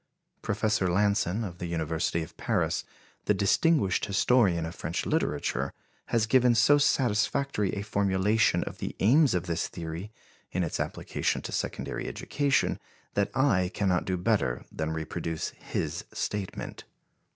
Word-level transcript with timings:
Professor 0.41 0.87
Lanson, 0.87 1.43
of 1.43 1.59
the 1.59 1.67
University 1.67 2.23
of 2.23 2.35
Paris, 2.35 2.83
the 3.25 3.35
distinguished 3.35 4.03
historian 4.05 4.65
of 4.65 4.73
French 4.73 5.05
literature, 5.05 5.71
has 6.07 6.25
given 6.25 6.55
so 6.55 6.79
satisfactory 6.79 7.73
a 7.73 7.83
formulation 7.83 8.63
of 8.63 8.79
the 8.79 8.95
aims 8.99 9.35
of 9.35 9.45
this 9.45 9.67
theory 9.67 10.11
in 10.51 10.63
its 10.63 10.79
application 10.79 11.39
to 11.43 11.51
secondary 11.51 12.07
education 12.07 12.79
that 13.13 13.29
I 13.37 13.69
cannot 13.75 14.05
do 14.05 14.17
better 14.17 14.65
than 14.71 14.89
reproduce 14.89 15.49
his 15.49 16.03
statement. 16.11 16.83